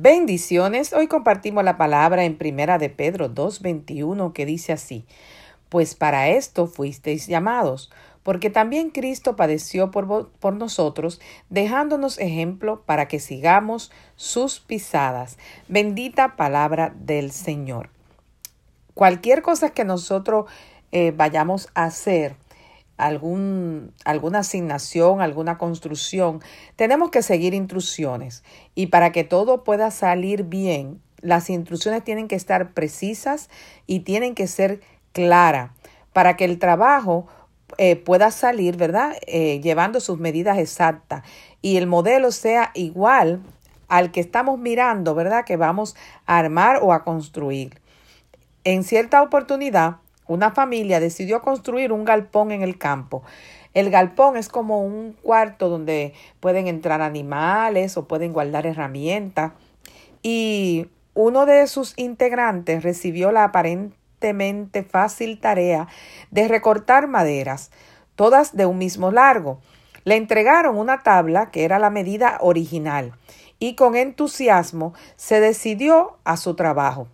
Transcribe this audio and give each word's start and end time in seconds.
Bendiciones. 0.00 0.92
Hoy 0.92 1.08
compartimos 1.08 1.64
la 1.64 1.76
palabra 1.76 2.22
en 2.22 2.38
Primera 2.38 2.78
de 2.78 2.88
Pedro 2.88 3.28
2:21 3.28 4.32
que 4.32 4.46
dice 4.46 4.72
así: 4.72 5.04
Pues 5.68 5.96
para 5.96 6.28
esto 6.28 6.68
fuisteis 6.68 7.26
llamados, 7.26 7.90
porque 8.22 8.48
también 8.48 8.90
Cristo 8.90 9.34
padeció 9.34 9.90
por, 9.90 10.30
por 10.30 10.54
nosotros, 10.54 11.20
dejándonos 11.50 12.20
ejemplo 12.20 12.84
para 12.86 13.08
que 13.08 13.18
sigamos 13.18 13.90
sus 14.14 14.60
pisadas. 14.60 15.36
Bendita 15.66 16.36
palabra 16.36 16.94
del 17.00 17.32
Señor. 17.32 17.90
Cualquier 18.94 19.42
cosa 19.42 19.70
que 19.70 19.84
nosotros 19.84 20.48
eh, 20.92 21.10
vayamos 21.10 21.70
a 21.74 21.86
hacer, 21.86 22.36
algún, 22.98 23.94
alguna 24.04 24.40
asignación, 24.40 25.22
alguna 25.22 25.56
construcción, 25.56 26.42
tenemos 26.76 27.10
que 27.10 27.22
seguir 27.22 27.54
instrucciones. 27.54 28.44
Y 28.74 28.88
para 28.88 29.12
que 29.12 29.24
todo 29.24 29.64
pueda 29.64 29.90
salir 29.90 30.44
bien, 30.44 31.00
las 31.20 31.48
instrucciones 31.48 32.04
tienen 32.04 32.28
que 32.28 32.36
estar 32.36 32.74
precisas 32.74 33.48
y 33.86 34.00
tienen 34.00 34.34
que 34.34 34.46
ser 34.46 34.80
claras 35.12 35.70
para 36.12 36.36
que 36.36 36.44
el 36.44 36.58
trabajo 36.58 37.26
eh, 37.76 37.96
pueda 37.96 38.30
salir, 38.30 38.76
¿verdad? 38.76 39.16
Eh, 39.26 39.60
llevando 39.60 40.00
sus 40.00 40.18
medidas 40.18 40.58
exactas 40.58 41.22
y 41.62 41.76
el 41.76 41.86
modelo 41.86 42.32
sea 42.32 42.70
igual 42.74 43.42
al 43.88 44.10
que 44.10 44.20
estamos 44.20 44.58
mirando, 44.58 45.14
¿verdad? 45.14 45.44
Que 45.44 45.56
vamos 45.56 45.96
a 46.26 46.38
armar 46.38 46.80
o 46.82 46.92
a 46.92 47.04
construir. 47.04 47.80
En 48.64 48.84
cierta 48.84 49.22
oportunidad, 49.22 49.96
una 50.28 50.52
familia 50.52 51.00
decidió 51.00 51.42
construir 51.42 51.92
un 51.92 52.04
galpón 52.04 52.52
en 52.52 52.62
el 52.62 52.78
campo. 52.78 53.22
El 53.74 53.90
galpón 53.90 54.36
es 54.36 54.48
como 54.48 54.82
un 54.82 55.12
cuarto 55.12 55.68
donde 55.68 56.12
pueden 56.40 56.68
entrar 56.68 57.02
animales 57.02 57.96
o 57.96 58.06
pueden 58.06 58.32
guardar 58.32 58.66
herramientas. 58.66 59.52
Y 60.22 60.88
uno 61.14 61.46
de 61.46 61.66
sus 61.66 61.94
integrantes 61.96 62.82
recibió 62.82 63.32
la 63.32 63.44
aparentemente 63.44 64.82
fácil 64.82 65.40
tarea 65.40 65.88
de 66.30 66.48
recortar 66.48 67.08
maderas, 67.08 67.70
todas 68.14 68.56
de 68.56 68.66
un 68.66 68.78
mismo 68.78 69.10
largo. 69.10 69.60
Le 70.04 70.16
entregaron 70.16 70.76
una 70.76 71.02
tabla 71.02 71.50
que 71.50 71.64
era 71.64 71.78
la 71.78 71.90
medida 71.90 72.38
original 72.40 73.14
y 73.58 73.74
con 73.74 73.96
entusiasmo 73.96 74.94
se 75.16 75.40
decidió 75.40 76.18
a 76.24 76.36
su 76.36 76.54
trabajo. 76.54 77.08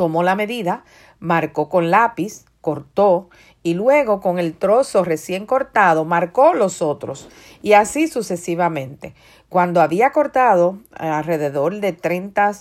Tomó 0.00 0.22
la 0.22 0.34
medida, 0.34 0.82
marcó 1.18 1.68
con 1.68 1.90
lápiz, 1.90 2.46
cortó 2.62 3.28
y 3.62 3.74
luego 3.74 4.22
con 4.22 4.38
el 4.38 4.56
trozo 4.56 5.04
recién 5.04 5.44
cortado 5.44 6.06
marcó 6.06 6.54
los 6.54 6.80
otros 6.80 7.28
y 7.60 7.74
así 7.74 8.08
sucesivamente. 8.08 9.14
Cuando 9.50 9.82
había 9.82 10.10
cortado 10.12 10.78
alrededor 10.96 11.80
de 11.80 11.92
30 11.92 12.52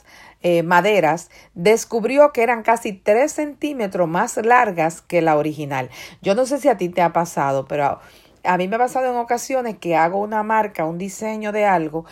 eh, 0.41 0.63
maderas, 0.63 1.31
descubrió 1.53 2.33
que 2.33 2.43
eran 2.43 2.61
casi 2.61 2.91
3 2.91 3.31
centímetros 3.31 4.09
más 4.09 4.35
largas 4.35 4.99
que 4.99 5.21
la 5.21 5.37
original. 5.37 5.89
Yo 6.21 6.35
no 6.35 6.45
sé 6.45 6.59
si 6.59 6.67
a 6.67 6.75
ti 6.75 6.89
te 6.89 7.01
ha 7.01 7.13
pasado, 7.13 7.69
pero 7.69 8.01
a 8.43 8.57
mí 8.57 8.67
me 8.67 8.75
ha 8.75 8.79
pasado 8.79 9.13
en 9.13 9.15
ocasiones 9.15 9.77
que 9.77 9.95
hago 9.95 10.19
una 10.19 10.43
marca, 10.43 10.83
un 10.83 10.97
diseño 10.97 11.53
de 11.53 11.63
algo 11.63 12.03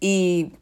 y 0.00 0.52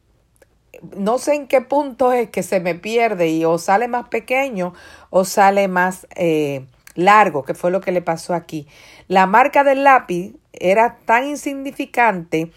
no 0.96 1.18
sé 1.18 1.34
en 1.34 1.46
qué 1.46 1.60
punto 1.60 2.12
es 2.12 2.30
que 2.30 2.42
se 2.42 2.60
me 2.60 2.74
pierde 2.74 3.28
y 3.28 3.44
o 3.44 3.58
sale 3.58 3.88
más 3.88 4.08
pequeño 4.08 4.74
o 5.10 5.24
sale 5.24 5.68
más 5.68 6.06
eh, 6.14 6.66
largo, 6.94 7.44
que 7.44 7.54
fue 7.54 7.70
lo 7.70 7.80
que 7.80 7.92
le 7.92 8.02
pasó 8.02 8.34
aquí. 8.34 8.66
La 9.08 9.26
marca 9.26 9.64
del 9.64 9.84
lápiz 9.84 10.34
era 10.52 10.98
tan 11.04 11.26
insignificante 11.26 12.50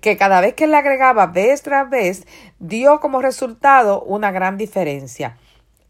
que 0.00 0.16
cada 0.16 0.40
vez 0.40 0.54
que 0.54 0.66
le 0.66 0.76
agregaba 0.76 1.26
vez 1.26 1.62
tras 1.62 1.88
vez 1.88 2.26
dio 2.58 3.00
como 3.00 3.22
resultado 3.22 4.02
una 4.02 4.32
gran 4.32 4.56
diferencia. 4.56 5.36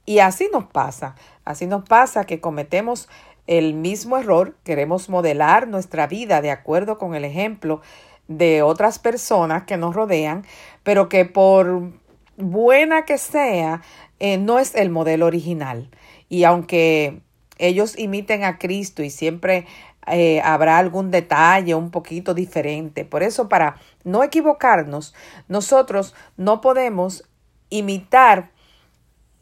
Y 0.04 0.20
así 0.20 0.48
nos 0.52 0.66
pasa, 0.66 1.16
así 1.44 1.66
nos 1.66 1.84
pasa 1.88 2.24
que 2.24 2.40
cometemos 2.40 3.08
el 3.46 3.74
mismo 3.74 4.18
error, 4.18 4.56
queremos 4.64 5.08
modelar 5.08 5.68
nuestra 5.68 6.06
vida 6.06 6.40
de 6.40 6.50
acuerdo 6.50 6.98
con 6.98 7.14
el 7.14 7.24
ejemplo 7.24 7.80
de 8.28 8.62
otras 8.62 8.98
personas 8.98 9.64
que 9.64 9.76
nos 9.76 9.94
rodean, 9.94 10.44
pero 10.82 11.08
que 11.08 11.24
por 11.24 11.92
buena 12.36 13.04
que 13.04 13.18
sea, 13.18 13.82
eh, 14.18 14.38
no 14.38 14.58
es 14.58 14.74
el 14.74 14.90
modelo 14.90 15.26
original. 15.26 15.90
Y 16.28 16.44
aunque 16.44 17.20
ellos 17.58 17.98
imiten 17.98 18.44
a 18.44 18.58
Cristo 18.58 19.02
y 19.02 19.10
siempre 19.10 19.66
eh, 20.06 20.40
habrá 20.42 20.78
algún 20.78 21.10
detalle 21.10 21.74
un 21.74 21.90
poquito 21.90 22.34
diferente. 22.34 23.04
Por 23.04 23.22
eso, 23.22 23.48
para 23.48 23.76
no 24.04 24.22
equivocarnos, 24.22 25.14
nosotros 25.48 26.14
no 26.36 26.60
podemos 26.60 27.24
imitar 27.70 28.50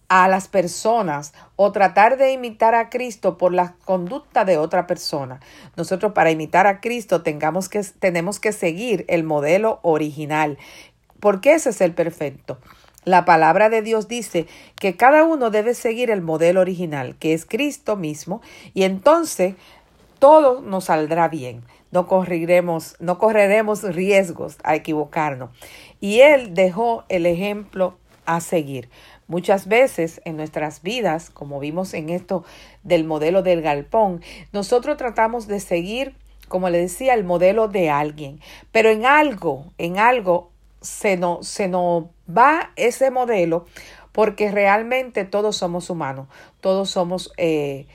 a 0.09 0.29
las 0.29 0.49
personas 0.49 1.33
o 1.57 1.73
tratar 1.73 2.17
de 2.17 2.33
imitar 2.33 2.75
a 2.75 2.91
Cristo 2.91 3.39
por 3.39 3.53
la 3.53 3.75
conducta 3.85 4.45
de 4.45 4.59
otra 4.59 4.87
persona. 4.87 5.41
Nosotros 5.77 6.13
para 6.13 6.31
imitar 6.31 6.67
a 6.67 6.81
Cristo 6.81 7.23
tengamos 7.23 7.69
que, 7.69 7.83
tenemos 7.99 8.41
que 8.41 8.53
seguir 8.53 9.05
el 9.09 9.25
modelo 9.25 9.81
original, 9.83 10.59
porque 11.21 11.55
ese 11.55 11.71
es 11.71 11.81
el 11.81 11.95
perfecto. 11.95 12.59
La 13.05 13.25
palabra 13.27 13.69
de 13.69 13.83
Dios 13.83 14.09
dice 14.09 14.47
que 14.77 14.97
cada 14.97 15.25
uno 15.25 15.51
debe 15.51 15.75
seguir 15.75 16.11
el 16.11 16.23
modelo 16.23 16.61
original, 16.61 17.17
que 17.17 17.35
es 17.35 17.45
Cristo 17.45 17.97
mismo, 17.97 18.41
y 18.73 18.85
entonces 18.85 19.57
todo 20.19 20.63
nos 20.63 20.85
saldrá 20.85 21.29
bien. 21.29 21.65
No 21.91 22.07
correremos, 22.09 22.97
no 22.99 23.19
correremos 23.19 23.83
riesgos 23.83 24.57
a 24.65 24.75
equivocarnos. 24.75 25.51
Y 26.01 26.21
Él 26.21 26.55
dejó 26.55 27.05
el 27.09 27.27
ejemplo 27.27 27.99
a 28.27 28.41
seguir. 28.41 28.89
Muchas 29.27 29.69
veces 29.69 30.21
en 30.25 30.37
nuestras 30.37 30.83
vidas, 30.83 31.31
como 31.31 31.59
vimos 31.59 31.95
en 31.95 32.11
esto 32.11 32.45
del 32.83 33.05
modelo 33.05 33.43
del 33.43 33.63
galpón, 33.63 34.23
nosotros 34.53 34.97
tratamos 34.99 35.47
de 35.47 35.61
seguir, 35.61 36.15
como 36.49 36.69
le 36.69 36.79
decía, 36.79 37.15
el 37.15 37.25
modelo 37.25 37.69
de 37.69 37.89
alguien, 37.89 38.41
pero 38.71 38.91
en 38.91 39.07
algo, 39.07 39.73
en 39.79 39.99
algo 39.99 40.51
se 40.83 41.17
nos, 41.17 41.49
se 41.49 41.69
nos 41.69 42.05
va 42.29 42.73
ese 42.77 43.11
modelo 43.11 43.65
porque 44.13 44.51
realmente 44.51 45.25
todos 45.25 45.57
somos 45.57 45.89
humanos, 45.89 46.29
todos 46.61 46.91
somos 46.91 47.33
eh, 47.37 47.87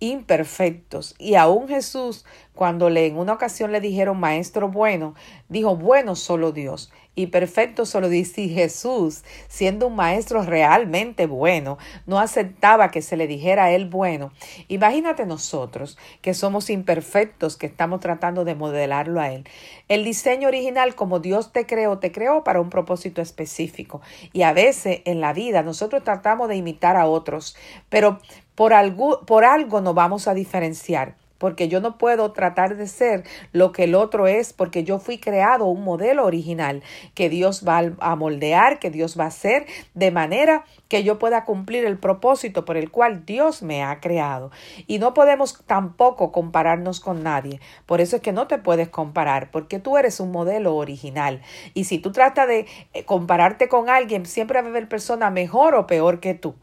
imperfectos. 0.00 1.14
Y 1.18 1.34
aún 1.34 1.68
Jesús, 1.68 2.24
cuando 2.54 2.90
le, 2.90 3.06
en 3.06 3.18
una 3.18 3.34
ocasión 3.34 3.72
le 3.72 3.80
dijeron 3.80 4.18
maestro 4.18 4.68
bueno, 4.68 5.14
dijo 5.48 5.76
bueno 5.76 6.16
solo 6.16 6.50
Dios 6.50 6.90
y 7.18 7.26
perfecto 7.26 7.84
solo 7.84 8.08
dice 8.08 8.46
Jesús, 8.46 9.24
siendo 9.48 9.88
un 9.88 9.96
maestro 9.96 10.42
realmente 10.42 11.26
bueno, 11.26 11.76
no 12.06 12.20
aceptaba 12.20 12.92
que 12.92 13.02
se 13.02 13.16
le 13.16 13.26
dijera 13.26 13.64
a 13.64 13.70
él 13.72 13.86
bueno. 13.86 14.30
Imagínate 14.68 15.26
nosotros 15.26 15.98
que 16.22 16.32
somos 16.32 16.70
imperfectos, 16.70 17.56
que 17.56 17.66
estamos 17.66 17.98
tratando 17.98 18.44
de 18.44 18.54
modelarlo 18.54 19.20
a 19.20 19.32
él. 19.32 19.48
El 19.88 20.04
diseño 20.04 20.46
original, 20.46 20.94
como 20.94 21.18
Dios 21.18 21.52
te 21.52 21.66
creó, 21.66 21.98
te 21.98 22.12
creó 22.12 22.44
para 22.44 22.60
un 22.60 22.70
propósito 22.70 23.20
específico. 23.20 24.00
Y 24.32 24.42
a 24.42 24.52
veces 24.52 25.00
en 25.04 25.20
la 25.20 25.32
vida 25.32 25.64
nosotros 25.64 26.04
tratamos 26.04 26.48
de 26.48 26.54
imitar 26.54 26.96
a 26.96 27.06
otros, 27.06 27.56
pero 27.88 28.20
por 28.54 28.72
algo, 28.72 29.26
por 29.26 29.44
algo 29.44 29.80
nos 29.80 29.96
vamos 29.96 30.28
a 30.28 30.34
diferenciar 30.34 31.16
porque 31.38 31.68
yo 31.68 31.80
no 31.80 31.98
puedo 31.98 32.32
tratar 32.32 32.76
de 32.76 32.86
ser 32.86 33.24
lo 33.52 33.72
que 33.72 33.84
el 33.84 33.94
otro 33.94 34.26
es, 34.26 34.52
porque 34.52 34.84
yo 34.84 34.98
fui 34.98 35.18
creado 35.18 35.66
un 35.66 35.82
modelo 35.82 36.26
original 36.26 36.82
que 37.14 37.28
Dios 37.28 37.64
va 37.66 37.82
a 38.00 38.16
moldear, 38.16 38.78
que 38.78 38.90
Dios 38.90 39.18
va 39.18 39.24
a 39.24 39.28
hacer, 39.28 39.66
de 39.94 40.10
manera 40.10 40.64
que 40.88 41.04
yo 41.04 41.18
pueda 41.18 41.44
cumplir 41.44 41.84
el 41.84 41.98
propósito 41.98 42.64
por 42.64 42.76
el 42.76 42.90
cual 42.90 43.24
Dios 43.24 43.62
me 43.62 43.82
ha 43.82 44.00
creado. 44.00 44.50
Y 44.86 44.98
no 44.98 45.14
podemos 45.14 45.62
tampoco 45.66 46.32
compararnos 46.32 47.00
con 47.00 47.22
nadie. 47.22 47.60
Por 47.86 48.00
eso 48.00 48.16
es 48.16 48.22
que 48.22 48.32
no 48.32 48.46
te 48.46 48.58
puedes 48.58 48.88
comparar, 48.88 49.50
porque 49.50 49.78
tú 49.78 49.96
eres 49.96 50.20
un 50.20 50.32
modelo 50.32 50.76
original. 50.76 51.42
Y 51.74 51.84
si 51.84 51.98
tú 51.98 52.12
tratas 52.12 52.48
de 52.48 52.66
eh, 52.94 53.04
compararte 53.04 53.68
con 53.68 53.88
alguien, 53.88 54.26
siempre 54.26 54.60
va 54.60 54.66
a 54.66 54.70
haber 54.70 54.88
persona 54.88 55.30
mejor 55.30 55.74
o 55.74 55.86
peor 55.86 56.20
que 56.20 56.34
tú. 56.34 56.54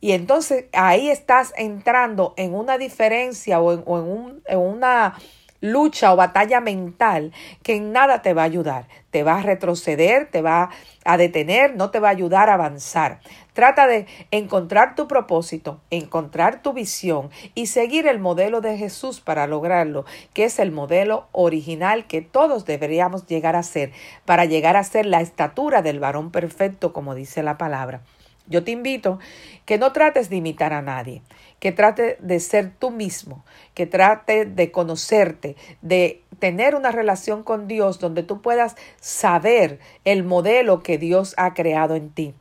Y 0.00 0.12
entonces 0.12 0.66
ahí 0.72 1.10
estás 1.10 1.52
entrando 1.56 2.34
en 2.36 2.54
una 2.54 2.78
diferencia 2.78 3.60
o 3.60 3.72
en, 3.72 3.82
un, 3.86 4.42
en 4.46 4.58
una 4.58 5.16
lucha 5.60 6.12
o 6.12 6.16
batalla 6.16 6.60
mental 6.60 7.32
que 7.62 7.76
en 7.76 7.92
nada 7.92 8.22
te 8.22 8.34
va 8.34 8.42
a 8.42 8.46
ayudar. 8.46 8.86
Te 9.10 9.22
va 9.22 9.38
a 9.38 9.42
retroceder, 9.42 10.30
te 10.30 10.42
va 10.42 10.70
a 11.04 11.16
detener, 11.16 11.74
no 11.74 11.90
te 11.90 11.98
va 11.98 12.08
a 12.08 12.12
ayudar 12.12 12.48
a 12.48 12.54
avanzar. 12.54 13.20
Trata 13.54 13.86
de 13.86 14.06
encontrar 14.30 14.94
tu 14.94 15.08
propósito, 15.08 15.80
encontrar 15.90 16.62
tu 16.62 16.74
visión 16.74 17.30
y 17.54 17.66
seguir 17.66 18.06
el 18.06 18.20
modelo 18.20 18.60
de 18.60 18.76
Jesús 18.76 19.20
para 19.20 19.46
lograrlo, 19.46 20.04
que 20.32 20.44
es 20.44 20.58
el 20.58 20.70
modelo 20.70 21.26
original 21.32 22.06
que 22.06 22.20
todos 22.20 22.66
deberíamos 22.66 23.26
llegar 23.26 23.56
a 23.56 23.62
ser, 23.62 23.90
para 24.24 24.44
llegar 24.44 24.76
a 24.76 24.84
ser 24.84 25.06
la 25.06 25.22
estatura 25.22 25.82
del 25.82 25.98
varón 25.98 26.30
perfecto, 26.30 26.92
como 26.92 27.16
dice 27.16 27.42
la 27.42 27.58
palabra. 27.58 28.02
Yo 28.48 28.64
te 28.64 28.70
invito 28.70 29.18
que 29.66 29.78
no 29.78 29.92
trates 29.92 30.30
de 30.30 30.36
imitar 30.36 30.72
a 30.72 30.82
nadie, 30.82 31.22
que 31.60 31.70
trate 31.70 32.16
de 32.20 32.40
ser 32.40 32.72
tú 32.78 32.90
mismo, 32.90 33.44
que 33.74 33.86
trate 33.86 34.46
de 34.46 34.70
conocerte, 34.70 35.56
de 35.82 36.22
tener 36.38 36.74
una 36.74 36.90
relación 36.90 37.42
con 37.42 37.68
Dios 37.68 37.98
donde 37.98 38.22
tú 38.22 38.40
puedas 38.40 38.76
saber 39.00 39.78
el 40.04 40.24
modelo 40.24 40.82
que 40.82 40.98
Dios 40.98 41.34
ha 41.36 41.54
creado 41.54 41.94
en 41.94 42.10
ti 42.10 42.34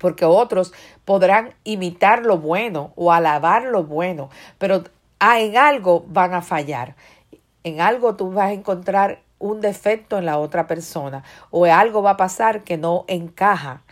porque 0.00 0.24
otros 0.24 0.72
podrán 1.04 1.52
imitar 1.62 2.24
lo 2.24 2.38
bueno 2.38 2.92
o 2.96 3.12
alabar 3.12 3.64
lo 3.64 3.84
bueno, 3.84 4.30
pero 4.58 4.84
en 5.20 5.56
algo 5.58 6.04
van 6.08 6.32
a 6.32 6.40
fallar. 6.40 6.96
En 7.62 7.82
algo 7.82 8.16
tú 8.16 8.32
vas 8.32 8.48
a 8.48 8.52
encontrar 8.52 9.20
un 9.38 9.60
defecto 9.60 10.18
en 10.18 10.24
la 10.24 10.38
otra 10.38 10.66
persona 10.66 11.22
o 11.50 11.66
algo 11.66 12.02
va 12.02 12.12
a 12.12 12.16
pasar 12.16 12.64
que 12.64 12.78
no 12.78 13.04
encaja 13.08 13.82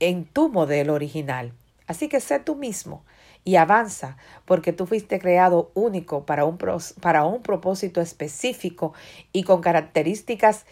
en 0.00 0.24
tu 0.24 0.48
modelo 0.48 0.94
original. 0.94 1.52
Así 1.86 2.08
que 2.08 2.20
sé 2.20 2.40
tú 2.40 2.56
mismo 2.56 3.04
y 3.44 3.56
avanza, 3.56 4.16
porque 4.44 4.72
tú 4.72 4.86
fuiste 4.86 5.18
creado 5.18 5.70
único 5.74 6.26
para 6.26 6.44
un, 6.44 6.58
para 7.00 7.24
un 7.24 7.42
propósito 7.42 8.00
específico 8.00 8.92
y 9.32 9.44
con 9.44 9.60
características 9.60 10.66